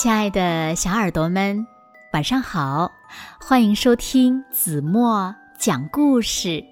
[0.00, 1.66] 亲爱的小耳朵们，
[2.14, 2.90] 晚上好！
[3.38, 6.64] 欢迎收听子墨讲故事，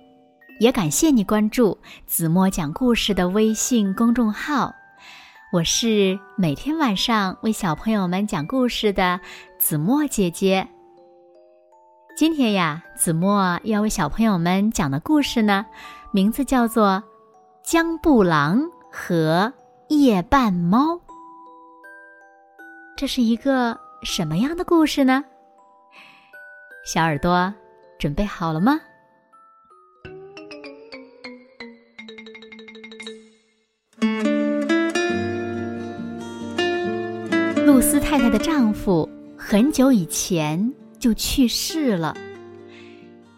[0.61, 4.75] 也感谢你关注子墨讲故事的微信公众号。
[5.53, 9.21] 我是每天晚上为小朋友们讲故事的
[9.59, 10.67] 子墨姐姐。
[12.17, 15.67] 今天呀，子墨要为小朋友们讲的故事呢，
[16.13, 16.87] 名字叫做
[17.63, 19.53] 《江布郎和
[19.89, 20.95] 夜半猫》。
[23.01, 25.25] 这是一个什么样的故事呢？
[26.85, 27.55] 小耳朵
[27.97, 28.81] 准备好了吗？
[37.65, 42.17] 露丝太太的丈夫很久以前就去世了。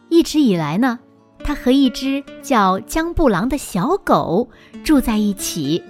[0.09, 0.99] 一直以来呢，
[1.45, 4.49] 他和一只叫江布郎的小狗
[4.83, 5.85] 住在一起。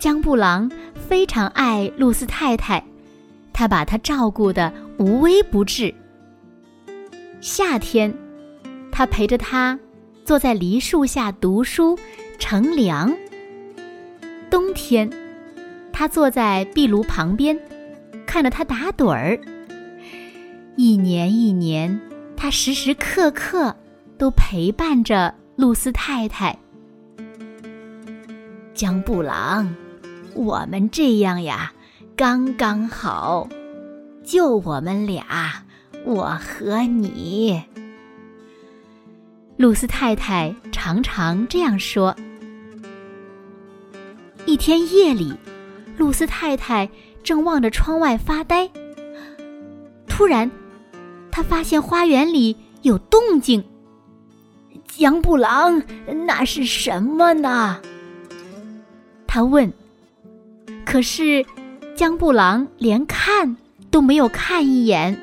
[0.00, 0.68] 江布郎
[1.06, 2.84] 非常爱露丝太太，
[3.52, 5.94] 他把她照顾的无微不至。
[7.40, 8.12] 夏天，
[8.90, 9.78] 他陪着她
[10.24, 11.96] 坐在梨树下读书
[12.38, 13.10] 乘凉；
[14.50, 15.08] 冬天，
[15.92, 17.58] 他坐在壁炉旁边，
[18.26, 19.38] 看着她打盹儿。
[20.74, 22.00] 一年一年，
[22.36, 23.74] 他时时刻刻
[24.18, 26.58] 都陪伴着露丝太太。
[28.74, 29.74] 江布郎。
[30.36, 31.72] 我们这样呀，
[32.14, 33.48] 刚刚好，
[34.22, 35.64] 就我们俩，
[36.04, 37.62] 我和你。
[39.56, 42.14] 露丝太太常常这样说。
[44.44, 45.32] 一天夜里，
[45.96, 46.86] 露丝太太
[47.24, 48.70] 正望着窗外发呆，
[50.06, 50.50] 突然，
[51.30, 53.64] 她发现花园里有动静。
[54.86, 55.82] 江布郎，
[56.26, 57.80] 那是什么呢？
[59.26, 59.72] 他问。
[60.96, 61.44] 可是，
[61.94, 63.54] 江布郎连看
[63.90, 65.14] 都没有看一眼。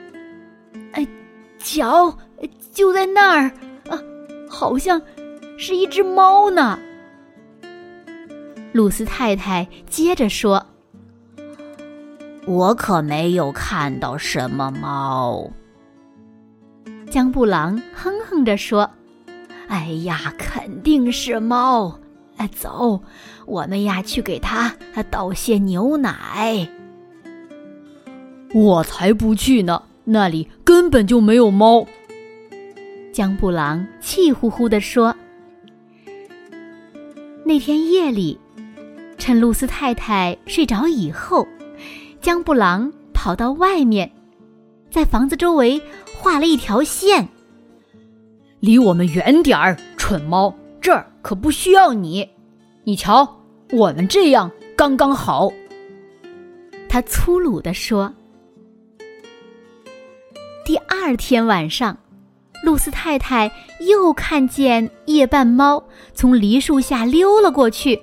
[0.92, 1.08] 哎，
[1.58, 2.16] 瞧，
[2.72, 3.52] 就在那儿，
[3.90, 3.98] 啊，
[4.48, 5.02] 好像
[5.58, 6.78] 是一只猫呢。
[8.72, 10.64] 露丝太太接着说
[12.46, 15.50] ：“我可没有看到什么猫。”
[17.10, 18.88] 江布郎哼哼着说
[19.70, 21.98] ：“哎呀，肯定是猫。”
[22.38, 23.00] 哎，走，
[23.46, 24.76] 我们呀去给他
[25.10, 26.68] 倒些牛奶。
[28.54, 31.86] 我才不去呢，那里根本就没有猫。
[33.12, 35.16] 江布朗气呼呼地说。
[37.46, 38.40] 那天夜里，
[39.18, 41.48] 趁露丝太太睡着以后，
[42.22, 44.12] 江布朗跑到外面，
[44.90, 45.82] 在房子周围
[46.16, 47.28] 画了一条线。
[48.60, 50.56] 离我们远点儿，蠢猫。
[50.80, 52.30] 这儿可不需要你，
[52.86, 53.26] 你瞧，
[53.72, 55.50] 我们这样刚刚好。
[56.90, 58.14] 他粗鲁地说。
[60.66, 61.98] 第二天晚上，
[62.62, 63.50] 露丝太太
[63.88, 65.82] 又看见夜半猫
[66.14, 67.98] 从梨树下溜了过去。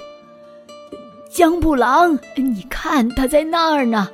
[1.30, 4.08] 江布郎，你看它在那儿呢，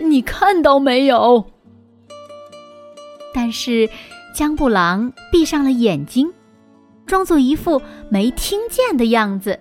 [0.00, 1.42] 你看到没有？
[3.32, 3.88] 但是
[4.34, 6.30] 江布郎闭上了眼睛。
[7.06, 9.58] 装作一副没听见的样子。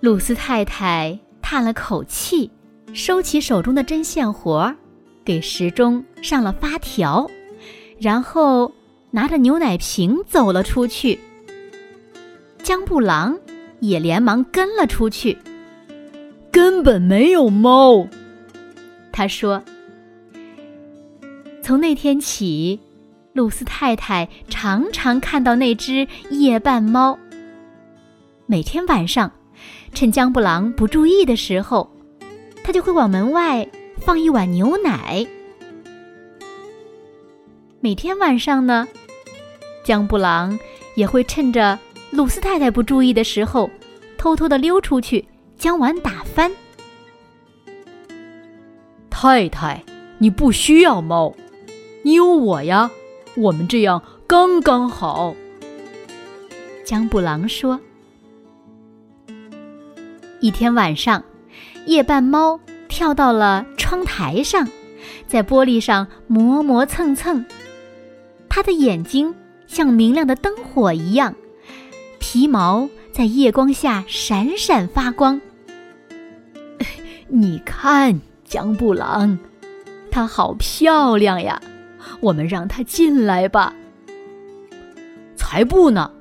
[0.00, 2.50] 露丝太太叹了口气，
[2.92, 4.74] 收起手中的针线活，
[5.24, 7.28] 给时钟上了发条，
[7.98, 8.72] 然后
[9.10, 11.18] 拿着牛奶瓶走了出去。
[12.62, 13.36] 江布郎
[13.80, 15.36] 也连忙跟了出去。
[16.52, 18.06] 根本没有猫，
[19.12, 19.62] 他说。
[21.62, 22.80] 从那天起。
[23.32, 27.18] 露丝太太常常看到那只夜半猫。
[28.46, 29.30] 每天晚上，
[29.96, 31.90] 趁江布朗不注意的时候，
[32.62, 35.26] 他就会往门外放一碗牛奶。
[37.80, 38.86] 每天晚上呢，
[39.82, 40.58] 江布朗
[40.96, 41.78] 也会趁着
[42.10, 43.70] 鲁斯太太不注意的时候，
[44.18, 45.26] 偷偷的溜出去
[45.56, 46.52] 将碗打翻。
[49.08, 49.82] 太太，
[50.18, 51.34] 你不需要猫，
[52.02, 52.90] 你有我呀。
[53.34, 55.34] 我们这样刚刚好。
[56.84, 57.80] 江布朗说
[60.46, 61.24] ：“一天晚上，
[61.86, 64.68] 夜半猫跳到了窗台上，
[65.26, 67.44] 在玻璃上磨磨蹭蹭。
[68.48, 69.34] 它的眼睛
[69.66, 71.34] 像明亮的灯火一样，
[72.20, 75.40] 皮毛在夜光下闪闪发光。
[77.26, 79.36] 你看，江布郎，
[80.12, 81.60] 它好漂亮呀！”
[82.22, 83.74] 我们让他进来吧。
[85.34, 86.12] 才不呢！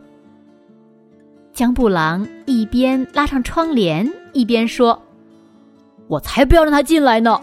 [1.53, 5.01] 江布郎一边拉上窗帘，一边说
[6.07, 7.41] ：“我才不要让他进来呢。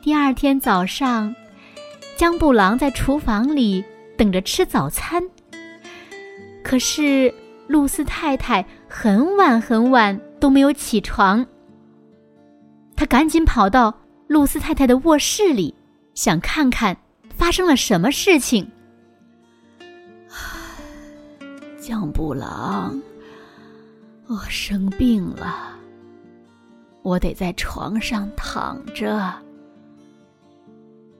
[0.00, 1.34] 第二天早上，
[2.16, 3.84] 江布郎在厨房里
[4.16, 5.22] 等着吃早餐。
[6.62, 7.32] 可是
[7.66, 11.44] 露丝太太很晚很晚都没有起床。
[12.94, 13.92] 他赶紧跑到
[14.28, 15.74] 露丝太太的卧室里，
[16.14, 16.96] 想看看
[17.36, 18.70] 发生了什么事情。
[21.82, 22.96] 江布郎，
[24.28, 25.76] 我生病了，
[27.02, 29.34] 我得在床上躺着。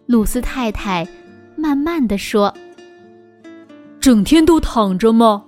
[0.06, 1.04] 鲁斯太太
[1.56, 2.54] 慢慢的说
[3.98, 5.44] ：“整天都躺着吗？”“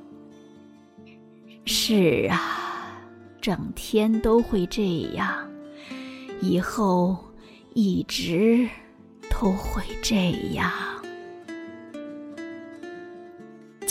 [1.64, 2.98] 是啊，
[3.40, 4.82] 整天都会这
[5.14, 5.32] 样，
[6.40, 7.16] 以后
[7.72, 8.68] 一直
[9.30, 10.68] 都会这样。”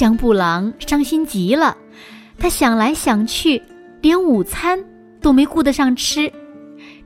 [0.04, 1.78] 江布朗伤心极了，
[2.38, 3.64] 他想来想去，
[4.02, 4.78] 连午餐
[5.22, 6.30] 都没顾得上吃，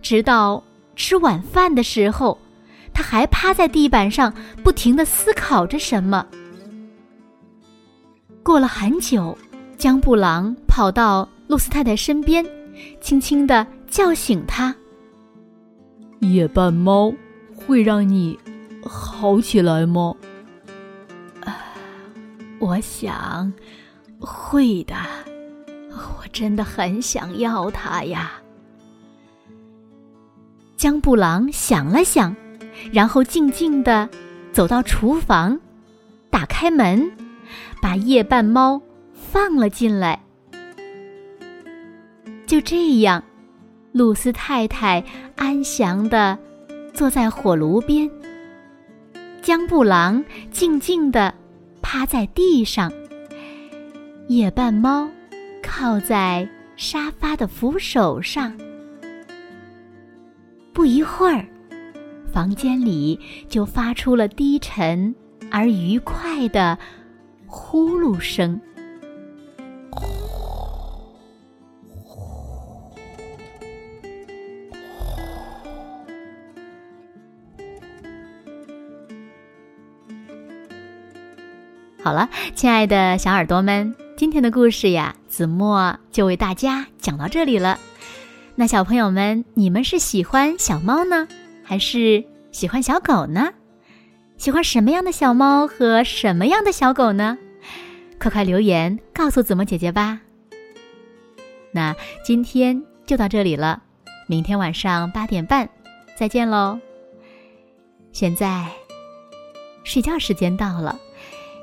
[0.02, 0.64] 直到
[0.96, 2.36] 吃晚饭的时候，
[2.92, 4.34] 他还趴在地板上
[4.64, 6.26] 不停的思考着什么。
[8.42, 9.38] 过了很久，
[9.78, 12.44] 江布朗跑到露丝太太身边，
[13.00, 14.76] 轻轻的叫醒她
[16.22, 17.14] ：“夜半猫
[17.56, 18.36] 会让你
[18.82, 20.16] 好起来吗？”
[22.60, 23.54] 我想，
[24.20, 24.96] 会的。
[25.90, 28.34] 我真的很想要它呀。
[30.76, 32.36] 江布郎想了想，
[32.92, 34.08] 然后静静的
[34.52, 35.60] 走到厨房，
[36.30, 37.12] 打开门，
[37.82, 38.80] 把夜半猫
[39.14, 40.22] 放了进来。
[42.46, 43.24] 就这样，
[43.92, 45.04] 露丝太太
[45.36, 46.38] 安详的
[46.94, 48.10] 坐在火炉边，
[49.42, 51.34] 江布郎静静的。
[51.90, 52.92] 趴在地上，
[54.28, 55.10] 夜半猫
[55.64, 56.46] 靠在
[56.76, 58.54] 沙发的扶手上。
[60.74, 61.48] 不一会儿，
[62.30, 63.18] 房间里
[63.48, 65.16] 就发出了低沉
[65.50, 66.78] 而愉快的
[67.46, 68.60] 呼噜声。
[82.08, 87.78] 好了，亲爱的小耳朵们，今天的故事呀，子墨就为大家讲到这里了。
[88.56, 91.28] 那小朋友们，你们是喜欢小猫呢，
[91.66, 92.24] 还是
[92.54, 93.50] 喜欢小狗呢？
[94.38, 97.38] 喜欢什么样的小猫和什么样的小狗呢？
[98.18, 100.22] 快快留言告诉子墨姐姐吧。
[101.74, 101.94] 那
[102.24, 103.82] 今天就到这里了，
[104.28, 105.68] 明天晚上八点半
[106.18, 106.80] 再见喽。
[108.14, 108.66] 现在
[109.84, 110.98] 睡觉时间到了。